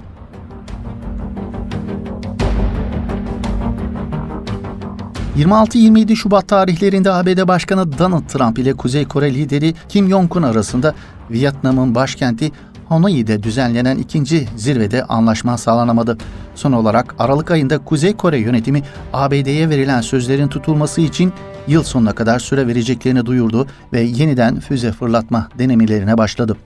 ...26-27 5.37 6.15
Şubat 6.15 6.47
tarihlerinde 6.47 7.11
ABD 7.11 7.47
Başkanı 7.47 7.97
Donald 7.97 8.27
Trump 8.27 8.59
ile 8.59 8.73
Kuzey 8.73 9.05
Kore 9.05 9.33
lideri 9.33 9.73
Kim 9.89 10.09
Jong-un 10.09 10.43
arasında 10.43 10.95
Vietnam'ın 11.31 11.95
başkenti 11.95 12.51
Hanoi'de 12.93 13.43
düzenlenen 13.43 13.97
ikinci 13.97 14.47
zirvede 14.55 15.03
anlaşma 15.03 15.57
sağlanamadı. 15.57 16.17
Son 16.55 16.71
olarak 16.71 17.15
Aralık 17.19 17.51
ayında 17.51 17.77
Kuzey 17.77 18.13
Kore 18.13 18.37
yönetimi 18.37 18.81
ABD'ye 19.13 19.69
verilen 19.69 20.01
sözlerin 20.01 20.47
tutulması 20.47 21.01
için 21.01 21.33
yıl 21.67 21.83
sonuna 21.83 22.15
kadar 22.15 22.39
süre 22.39 22.67
vereceklerini 22.67 23.25
duyurdu 23.25 23.67
ve 23.93 24.01
yeniden 24.01 24.59
füze 24.59 24.91
fırlatma 24.91 25.49
denemelerine 25.59 26.17
başladı. 26.17 26.57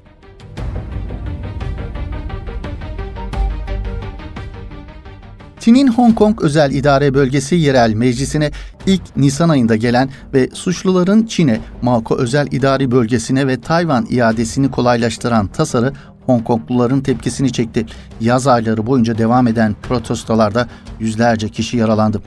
Çin'in 5.59 5.87
Hong 5.87 6.15
Kong 6.15 6.41
Özel 6.41 6.71
İdare 6.71 7.13
Bölgesi 7.13 7.55
Yerel 7.55 7.93
Meclisi'ne 7.93 8.51
ilk 8.85 9.01
Nisan 9.17 9.49
ayında 9.49 9.75
gelen 9.75 10.09
ve 10.33 10.49
suçluların 10.53 11.25
Çin'e, 11.25 11.59
Mako 11.81 12.17
Özel 12.17 12.47
İdari 12.51 12.91
Bölgesi'ne 12.91 13.47
ve 13.47 13.61
Tayvan 13.61 14.07
iadesini 14.09 14.71
kolaylaştıran 14.71 15.47
tasarı 15.47 15.93
Hong 16.27 16.43
Kongluların 16.43 17.01
tepkisini 17.01 17.51
çekti. 17.51 17.85
Yaz 18.21 18.47
ayları 18.47 18.87
boyunca 18.87 19.17
devam 19.17 19.47
eden 19.47 19.75
protestolarda 19.81 20.67
yüzlerce 20.99 21.49
kişi 21.49 21.77
yaralandı. 21.77 22.21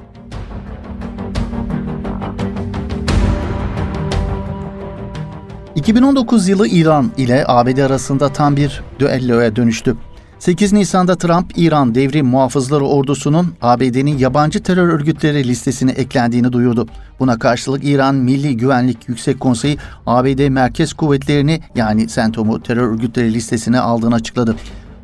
...2019 5.77 6.51
yılı 6.51 6.69
İran 6.69 7.11
ile 7.17 7.45
ABD 7.49 7.79
arasında 7.79 8.33
tam 8.33 8.57
bir 8.57 8.83
düelloya 8.99 9.57
dönüştü. 9.57 9.97
8 10.41 10.73
Nisan'da 10.73 11.17
Trump, 11.17 11.53
İran 11.57 11.95
Devrim 11.95 12.27
Muhafızları 12.27 12.85
Ordusu'nun 12.85 13.55
ABD'nin 13.63 14.19
yabancı 14.19 14.63
terör 14.63 14.89
örgütleri 14.89 15.49
listesine 15.49 15.91
eklendiğini 15.91 16.53
duyurdu. 16.53 16.87
Buna 17.19 17.39
karşılık 17.39 17.85
İran 17.85 18.15
Milli 18.15 18.57
Güvenlik 18.57 19.09
Yüksek 19.09 19.41
Konseyi 19.41 19.79
ABD 20.07 20.49
Merkez 20.49 20.93
Kuvvetlerini 20.93 21.61
yani 21.75 22.09
CENTOM'u 22.09 22.63
terör 22.63 22.89
örgütleri 22.89 23.35
listesine 23.35 23.81
aldığını 23.81 24.15
açıkladı. 24.15 24.57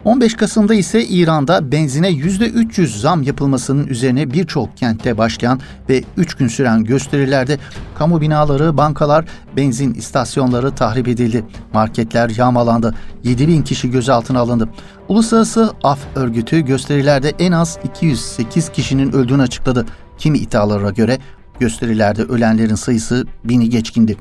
15 0.07 0.35
Kasım'da 0.35 0.75
ise 0.75 1.05
İran'da 1.05 1.73
benzine 1.73 2.11
%300 2.11 2.87
zam 2.87 3.23
yapılmasının 3.23 3.87
üzerine 3.87 4.31
birçok 4.31 4.77
kentte 4.77 5.19
başlayan 5.19 5.61
ve 5.89 6.03
3 6.17 6.35
gün 6.35 6.49
süren 6.49 6.85
gösterilerde 6.85 7.59
kamu 7.99 8.21
binaları, 8.21 8.77
bankalar, 8.77 9.25
benzin 9.57 9.95
istasyonları 9.95 10.71
tahrip 10.71 11.09
edildi. 11.09 11.45
Marketler 11.73 12.31
yağmalandı. 12.31 12.95
7 13.25 13.49
bin 13.49 13.63
kişi 13.63 13.91
gözaltına 13.91 14.41
alındı. 14.41 14.69
Uluslararası 15.09 15.73
Af 15.83 15.99
Örgütü 16.15 16.61
gösterilerde 16.61 17.33
en 17.39 17.53
az 17.53 17.79
208 17.85 18.69
kişinin 18.69 19.13
öldüğünü 19.13 19.43
açıkladı. 19.43 19.87
Kimi 20.19 20.39
iddialara 20.39 20.91
göre 20.91 21.19
gösterilerde 21.61 22.23
ölenlerin 22.23 22.75
sayısı 22.75 23.27
bini 23.45 23.69
geçkindi. 23.69 24.17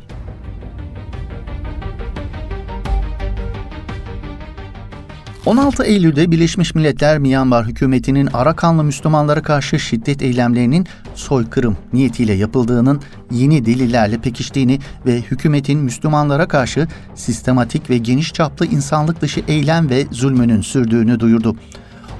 16 5.46 5.84
Eylül'de 5.84 6.32
Birleşmiş 6.32 6.76
Milletler 6.76 7.18
Myanmar 7.18 7.66
hükümetinin 7.66 8.30
Arakanlı 8.34 8.84
Müslümanlara 8.84 9.42
karşı 9.42 9.80
şiddet 9.80 10.22
eylemlerinin 10.22 10.88
soykırım 11.16 11.78
niyetiyle 11.94 12.34
yapıldığının 12.34 13.02
yeni 13.32 13.66
delillerle 13.66 14.18
pekiştiğini 14.18 14.80
ve 15.06 15.22
hükümetin 15.22 15.80
Müslümanlara 15.80 16.48
karşı 16.48 16.88
sistematik 17.16 17.90
ve 17.90 17.98
geniş 17.98 18.34
çaplı 18.34 18.66
insanlık 18.66 19.22
dışı 19.22 19.42
eylem 19.48 19.90
ve 19.90 20.06
zulmünün 20.12 20.62
sürdüğünü 20.62 21.20
duyurdu. 21.20 21.56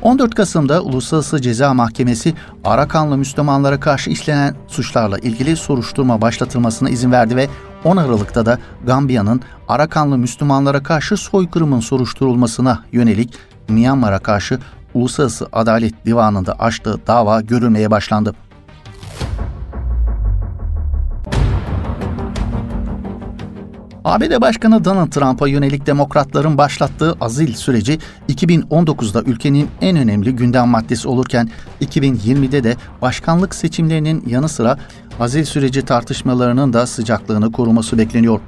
14 0.06 0.36
Kasım'da 0.36 0.82
Uluslararası 0.82 1.42
Ceza 1.42 1.74
Mahkemesi 1.74 2.34
Arakanlı 2.64 3.18
Müslümanlara 3.18 3.80
karşı 3.80 4.10
işlenen 4.10 4.56
suçlarla 4.68 5.18
ilgili 5.18 5.56
soruşturma 5.56 6.22
başlatılmasına 6.22 6.90
izin 6.90 7.12
verdi 7.12 7.36
ve 7.36 7.50
10 7.84 7.98
Aralık'ta 7.98 8.46
da 8.46 8.60
Gambiya'nın 8.88 9.42
Arakanlı 9.68 10.18
Müslümanlara 10.18 10.84
karşı 10.84 11.18
soykırımın 11.18 11.80
soruşturulmasına 11.80 12.84
yönelik 12.92 13.34
Myanmar'a 13.70 14.20
karşı 14.20 14.60
Uluslararası 14.94 15.48
Adalet 15.52 16.06
Divanı'nda 16.06 16.54
açtığı 16.54 17.08
dava 17.08 17.42
görülmeye 17.42 17.92
başlandı. 17.92 18.36
ABD 24.06 24.42
Başkanı 24.42 24.86
Donald 24.86 25.12
Trump'a 25.12 25.48
yönelik 25.48 25.86
demokratların 25.86 26.58
başlattığı 26.58 27.16
azil 27.22 27.54
süreci 27.54 28.00
2019'da 28.30 29.22
ülkenin 29.22 29.70
en 29.82 29.98
önemli 29.98 30.36
gündem 30.36 30.68
maddesi 30.68 31.08
olurken 31.08 31.50
2020'de 31.82 32.64
de 32.64 32.76
başkanlık 33.02 33.56
seçimlerinin 33.56 34.24
yanı 34.28 34.50
sıra 34.50 34.78
azil 35.20 35.44
süreci 35.44 35.82
tartışmalarının 35.82 36.74
da 36.74 36.88
sıcaklığını 36.88 37.52
koruması 37.52 37.98
bekleniyor. 37.98 38.40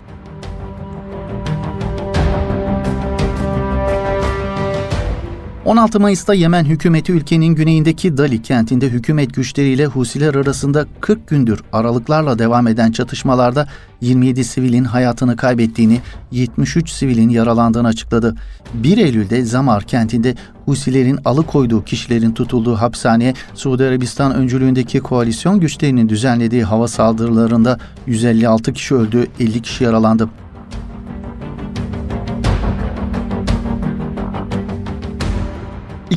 16 5.68 6.00
Mayıs'ta 6.00 6.34
Yemen 6.34 6.66
hükümeti 6.66 7.12
ülkenin 7.12 7.56
güneyindeki 7.56 8.18
Dali 8.18 8.42
kentinde 8.42 8.90
hükümet 8.90 9.34
güçleriyle 9.34 9.86
Husiler 9.86 10.36
arasında 10.36 10.86
40 11.02 11.28
gündür 11.28 11.64
aralıklarla 11.74 12.40
devam 12.40 12.68
eden 12.68 12.92
çatışmalarda 12.92 13.68
27 14.02 14.44
sivilin 14.44 14.84
hayatını 14.84 15.36
kaybettiğini, 15.36 16.02
73 16.32 16.90
sivilin 16.90 17.30
yaralandığını 17.30 17.88
açıkladı. 17.88 18.36
1 18.74 18.98
Eylül'de 18.98 19.46
Zamar 19.46 19.84
kentinde 19.84 20.36
Husilerin 20.66 21.20
alıkoyduğu 21.26 21.84
kişilerin 21.84 22.32
tutulduğu 22.32 22.76
hapishaneye 22.76 23.34
Suudi 23.54 23.84
Arabistan 23.84 24.36
öncülüğündeki 24.36 25.00
koalisyon 25.00 25.60
güçlerinin 25.60 26.10
düzenlediği 26.10 26.64
hava 26.64 26.88
saldırılarında 26.88 27.80
156 28.06 28.74
kişi 28.74 28.96
öldü, 28.96 29.28
50 29.40 29.62
kişi 29.62 29.84
yaralandı. 29.84 30.30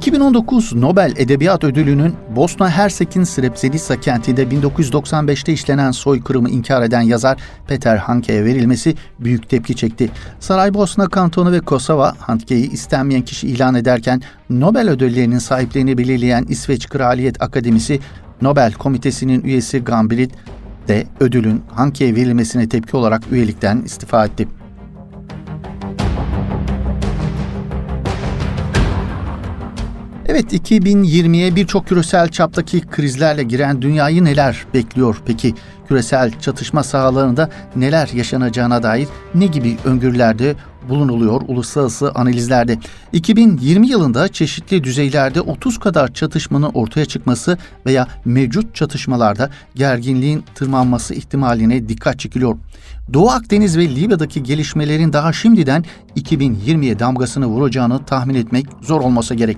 2019 0.01 0.75
Nobel 0.75 1.13
Edebiyat 1.17 1.65
Ödülü'nün 1.65 2.15
Bosna 2.37 2.71
Hersek'in 2.71 3.25
Srebrenica 3.25 4.01
kentinde 4.01 4.43
1995'te 4.43 5.53
işlenen 5.53 5.91
soykırımı 5.91 6.51
inkar 6.51 6.83
eden 6.83 7.01
yazar 7.01 7.39
Peter 7.67 7.97
Hanke'ye 7.97 8.45
verilmesi 8.45 8.95
büyük 9.19 9.49
tepki 9.49 9.77
çekti. 9.77 10.11
Saraybosna 10.41 11.09
kantonu 11.09 11.53
ve 11.53 11.61
Kosova 11.61 12.15
Hanke'yi 12.19 12.71
istenmeyen 12.71 13.23
kişi 13.23 13.47
ilan 13.47 13.75
ederken 13.75 14.23
Nobel 14.51 14.91
ödüllerinin 14.91 15.39
sahiplerini 15.39 15.99
belirleyen 15.99 16.47
İsveç 16.49 16.89
Kraliyet 16.89 17.43
Akademisi 17.43 18.01
Nobel 18.43 18.73
Komitesi'nin 18.73 19.45
üyesi 19.45 19.85
Gambrit 19.85 20.33
de 20.89 21.07
ödülün 21.21 21.63
Hanke'ye 21.71 22.15
verilmesine 22.15 22.69
tepki 22.69 22.97
olarak 22.97 23.23
üyelikten 23.33 23.83
istifa 23.83 24.25
etti. 24.25 24.49
Evet 30.31 30.53
2020'ye 30.53 31.57
birçok 31.57 31.87
küresel 31.87 32.29
çaptaki 32.29 32.81
krizlerle 32.81 33.43
giren 33.43 33.83
dünyayı 33.83 34.25
neler 34.25 34.67
bekliyor 34.75 35.23
peki? 35.27 35.55
Küresel 35.89 36.41
çatışma 36.41 36.83
sahalarında 36.83 37.51
neler 37.77 38.09
yaşanacağına 38.15 38.83
dair 38.83 39.09
ne 39.35 39.47
gibi 39.47 39.77
öngörülerde 39.85 40.55
bulunuluyor 40.89 41.43
uluslararası 41.49 42.13
analizlerde. 42.15 42.79
2020 43.13 43.89
yılında 43.89 44.29
çeşitli 44.29 44.85
düzeylerde 44.85 45.41
30 45.41 45.79
kadar 45.79 46.15
çatışmanın 46.15 46.71
ortaya 46.75 47.07
çıkması 47.07 47.59
veya 47.87 48.07
mevcut 48.25 48.75
çatışmalarda 48.75 49.51
gerginliğin 49.75 50.45
tırmanması 50.55 51.15
ihtimaline 51.15 51.89
dikkat 51.89 52.19
çekiliyor. 52.19 52.57
Doğu 53.13 53.31
Akdeniz 53.31 53.79
ve 53.79 53.89
Libya'daki 53.89 54.43
gelişmelerin 54.43 55.13
daha 55.13 55.33
şimdiden 55.33 55.85
2020'ye 56.17 56.99
damgasını 56.99 57.47
vuracağını 57.47 58.05
tahmin 58.05 58.35
etmek 58.35 58.67
zor 58.83 59.01
olmasa 59.01 59.35
gerek. 59.35 59.57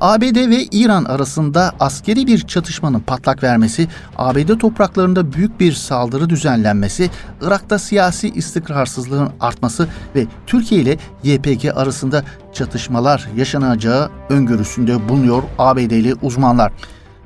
ABD 0.00 0.50
ve 0.50 0.64
İran 0.64 1.04
arasında 1.04 1.72
askeri 1.80 2.26
bir 2.26 2.38
çatışmanın 2.38 3.00
patlak 3.00 3.42
vermesi, 3.42 3.88
ABD 4.16 4.58
topraklarında 4.58 5.32
büyük 5.32 5.60
bir 5.60 5.72
saldırı 5.72 6.30
düzenlenmesi, 6.30 7.10
Irak'ta 7.42 7.78
siyasi 7.78 8.28
istikrarsızlığın 8.28 9.30
artması 9.40 9.88
ve 10.14 10.26
Türkiye 10.46 10.80
ile 10.80 10.96
YPG 11.22 11.64
arasında 11.74 12.24
çatışmalar 12.52 13.28
yaşanacağı 13.36 14.10
öngörüsünde 14.28 15.08
bulunuyor 15.08 15.42
ABD'li 15.58 16.14
uzmanlar. 16.22 16.72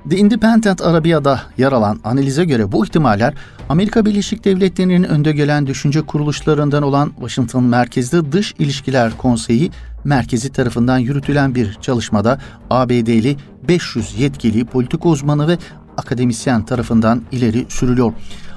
The 0.09 0.17
Independent 0.17 0.83
Arabiya'da 0.83 1.41
yer 1.59 1.73
alan 1.73 2.01
analize 2.05 2.45
göre 2.45 2.73
bu 2.73 2.85
ihtimaller 2.85 3.35
Amerika 3.69 4.07
Birleşik 4.07 4.45
Devletleri'nin 4.45 5.03
önde 5.03 5.33
gelen 5.33 5.67
düşünce 5.67 6.03
kuruluşlarından 6.03 6.83
olan 6.83 7.13
Washington 7.17 7.65
merkezli 7.65 8.33
Dış 8.33 8.55
İlişkiler 8.59 9.17
Konseyi 9.17 9.71
merkezi 10.05 10.53
tarafından 10.53 10.99
yürütülen 10.99 11.55
bir 11.55 11.75
çalışmada 11.81 12.39
ABD'li 12.71 13.37
500 13.69 14.21
yetkili 14.21 14.65
politika 14.65 15.09
uzmanı 15.09 15.49
ve 15.49 15.59
akademisyen 15.97 16.65
tarafından 16.65 17.23
ileri 17.33 17.67
sürülüyor. 17.69 18.13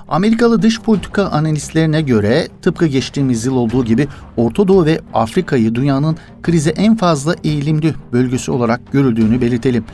Amerikalı 0.08 0.62
dış 0.62 0.82
politika 0.82 1.26
analistlerine 1.26 2.02
göre 2.02 2.48
tıpkı 2.62 2.86
geçtiğimiz 2.86 3.46
yıl 3.46 3.56
olduğu 3.56 3.86
gibi 3.86 4.08
Orta 4.38 4.68
Doğu 4.68 4.86
ve 4.86 5.02
Afrika'yı 5.14 5.76
dünyanın 5.76 6.18
krize 6.44 6.70
en 6.70 6.96
fazla 6.96 7.36
eğilimli 7.44 7.94
bölgesi 8.14 8.52
olarak 8.52 8.92
görüldüğünü 8.92 9.42
belirtelim. 9.42 9.86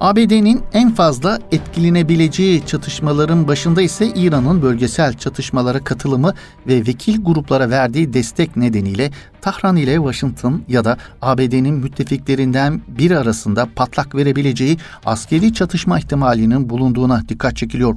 ABD'nin 0.00 0.62
en 0.72 0.90
fazla 0.90 1.38
etkilenebileceği 1.52 2.66
çatışmaların 2.66 3.48
başında 3.48 3.82
ise 3.82 4.06
İran'ın 4.06 4.62
bölgesel 4.62 5.14
çatışmalara 5.14 5.84
katılımı 5.84 6.34
ve 6.66 6.78
vekil 6.86 7.24
gruplara 7.24 7.70
verdiği 7.70 8.12
destek 8.12 8.56
nedeniyle 8.56 9.10
Tahran 9.40 9.76
ile 9.76 9.94
Washington 9.94 10.62
ya 10.68 10.84
da 10.84 10.96
ABD'nin 11.22 11.74
müttefiklerinden 11.74 12.80
biri 12.88 13.18
arasında 13.18 13.68
patlak 13.76 14.14
verebileceği 14.14 14.78
askeri 15.04 15.54
çatışma 15.54 15.98
ihtimalinin 15.98 16.70
bulunduğuna 16.70 17.22
dikkat 17.28 17.56
çekiliyor. 17.56 17.94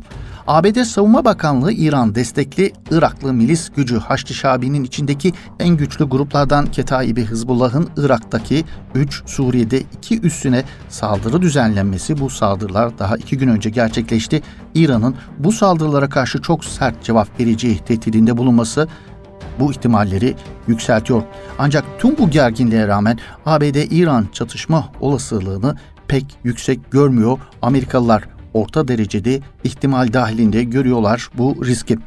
ABD 0.48 0.84
Savunma 0.84 1.26
Bakanlığı 1.26 1.72
İran 1.72 2.16
destekli 2.16 2.74
Iraklı 2.92 3.34
milis 3.34 3.70
gücü 3.76 3.98
Haçlı 3.98 4.36
Şabi'nin 4.36 4.84
içindeki 4.84 5.34
en 5.60 5.78
güçlü 5.78 6.06
gruplardan 6.06 6.66
Ketaibi 6.66 7.26
Hızbullah'ın 7.26 7.90
Irak'taki 7.98 8.66
3, 8.96 9.24
Suriye'de 9.26 9.80
2 9.98 10.22
üssüne 10.22 10.64
saldırı 10.90 11.42
düzenlenmesi 11.42 12.20
bu 12.20 12.30
saldırılar 12.30 13.00
daha 13.00 13.18
2 13.18 13.38
gün 13.38 13.48
önce 13.48 13.70
gerçekleşti. 13.70 14.42
İran'ın 14.76 15.16
bu 15.40 15.52
saldırılara 15.52 16.10
karşı 16.10 16.42
çok 16.42 16.66
sert 16.66 17.04
cevap 17.04 17.40
vereceği 17.40 17.78
tehdidinde 17.78 18.38
bulunması 18.38 18.88
bu 19.60 19.72
ihtimalleri 19.72 20.36
yükseltiyor. 20.68 21.24
Ancak 21.60 21.86
tüm 22.00 22.18
bu 22.18 22.30
gerginliğe 22.30 22.88
rağmen 22.88 23.20
ABD-İran 23.46 24.28
çatışma 24.34 24.90
olasılığını 25.02 25.76
pek 26.08 26.26
yüksek 26.44 26.92
görmüyor. 26.92 27.40
Amerikalılar 27.62 28.37
orta 28.58 28.88
derecede 28.88 29.39
ihtimal 29.63 30.13
dahilinde 30.13 30.63
görüyorlar 30.63 31.30
bu 31.38 31.65
riski. 31.65 31.98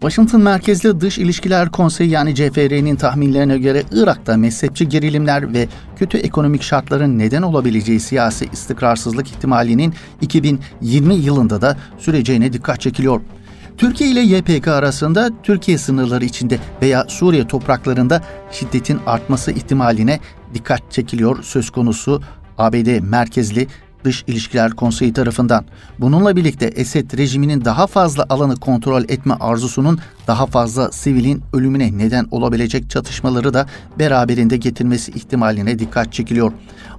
Washington 0.00 0.40
merkezli 0.40 1.00
Dış 1.00 1.18
İlişkiler 1.18 1.68
Konseyi 1.68 2.10
yani 2.10 2.34
CFR'nin 2.34 2.96
tahminlerine 2.96 3.58
göre 3.58 3.82
Irak'ta 3.92 4.36
mezhepçi 4.36 4.88
gerilimler 4.88 5.54
ve 5.54 5.68
kötü 5.96 6.18
ekonomik 6.18 6.62
şartların 6.62 7.18
neden 7.18 7.42
olabileceği 7.42 8.00
siyasi 8.00 8.48
istikrarsızlık 8.52 9.28
ihtimalinin 9.28 9.94
2020 10.20 11.14
yılında 11.14 11.62
da 11.62 11.76
süreceğine 11.98 12.52
dikkat 12.52 12.80
çekiliyor. 12.80 13.20
Türkiye 13.80 14.10
ile 14.10 14.20
YPG 14.20 14.68
arasında 14.68 15.30
Türkiye 15.42 15.78
sınırları 15.78 16.24
içinde 16.24 16.58
veya 16.82 17.04
Suriye 17.08 17.46
topraklarında 17.46 18.22
şiddetin 18.52 19.00
artması 19.06 19.50
ihtimaline 19.50 20.20
dikkat 20.54 20.92
çekiliyor 20.92 21.42
söz 21.42 21.70
konusu 21.70 22.22
ABD 22.58 23.00
merkezli 23.00 23.66
Dış 24.04 24.24
İlişkiler 24.26 24.70
Konseyi 24.70 25.12
tarafından. 25.12 25.64
Bununla 25.98 26.36
birlikte 26.36 26.66
Esed 26.66 27.18
rejiminin 27.18 27.64
daha 27.64 27.86
fazla 27.86 28.26
alanı 28.28 28.56
kontrol 28.56 29.02
etme 29.02 29.34
arzusunun 29.40 29.98
daha 30.26 30.46
fazla 30.46 30.92
sivilin 30.92 31.42
ölümüne 31.52 31.98
neden 31.98 32.26
olabilecek 32.30 32.90
çatışmaları 32.90 33.54
da 33.54 33.66
beraberinde 33.98 34.56
getirmesi 34.56 35.12
ihtimaline 35.12 35.78
dikkat 35.78 36.12
çekiliyor. 36.12 36.52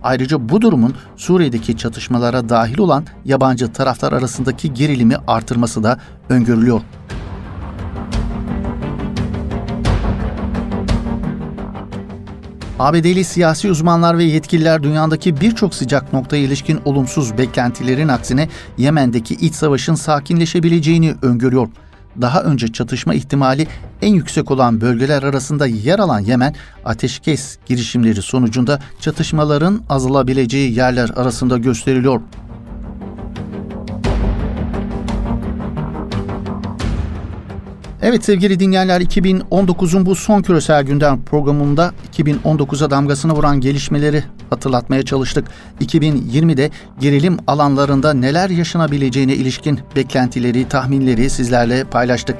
Ayrıca 0.04 0.50
bu 0.50 0.62
durumun 0.62 0.96
Suriye'deki 1.18 1.78
çatışmalara 1.78 2.50
dahil 2.50 2.80
olan 2.80 3.06
yabancı 3.26 3.74
taraflar 3.74 4.14
arasındaki 4.14 4.74
gerilimi 4.74 5.16
artırması 5.28 5.84
da 5.84 6.00
öngörülüyor. 6.30 6.82
ABD'li 12.82 13.24
siyasi 13.24 13.72
uzmanlar 13.72 14.18
ve 14.18 14.24
yetkililer 14.24 14.84
dünyadaki 14.84 15.42
birçok 15.42 15.76
sıcak 15.76 16.14
noktaya 16.14 16.44
ilişkin 16.44 16.80
olumsuz 16.86 17.38
beklentilerin 17.38 18.08
aksine 18.08 18.50
Yemen'deki 18.78 19.34
iç 19.34 19.56
savaşın 19.56 19.96
sakinleşebileceğini 19.96 21.16
öngörüyor. 21.22 21.68
Daha 22.22 22.44
önce 22.44 22.68
çatışma 22.68 23.14
ihtimali 23.14 23.68
en 24.02 24.14
yüksek 24.14 24.52
olan 24.52 24.82
bölgeler 24.82 25.24
arasında 25.24 25.68
yer 25.68 26.00
alan 26.00 26.20
Yemen, 26.20 26.56
ateşkes 26.86 27.58
girişimleri 27.66 28.22
sonucunda 28.22 28.80
çatışmaların 29.00 29.82
azalabileceği 29.90 30.78
yerler 30.78 31.10
arasında 31.10 31.58
gösteriliyor. 31.58 32.22
Evet 38.04 38.26
sevgili 38.26 38.60
dinleyenler 38.60 39.02
2019'un 39.02 40.06
bu 40.06 40.16
son 40.16 40.42
küresel 40.42 40.84
gündem 40.84 41.24
programında 41.24 41.94
2019'a 42.14 42.92
damgasını 42.92 43.34
vuran 43.34 43.62
gelişmeleri 43.62 44.24
hatırlatmaya 44.50 45.04
çalıştık. 45.04 45.48
2020'de 45.82 46.70
gerilim 47.00 47.38
alanlarında 47.48 48.14
neler 48.14 48.50
yaşanabileceğine 48.50 49.36
ilişkin 49.36 49.80
beklentileri, 49.96 50.68
tahminleri 50.68 51.30
sizlerle 51.30 51.84
paylaştık. 51.84 52.38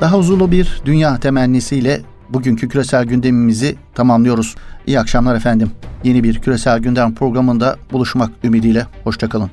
Daha 0.00 0.18
huzurlu 0.18 0.50
bir 0.50 0.80
dünya 0.84 1.20
temennisiyle 1.20 2.00
bugünkü 2.28 2.68
küresel 2.68 3.04
gündemimizi 3.04 3.76
tamamlıyoruz. 3.94 4.54
İyi 4.86 5.00
akşamlar 5.00 5.36
efendim. 5.36 5.70
Yeni 6.04 6.24
bir 6.24 6.38
küresel 6.38 6.78
gündem 6.78 7.14
programında 7.14 7.76
buluşmak 7.92 8.30
ümidiyle. 8.44 8.86
Hoşçakalın. 9.04 9.50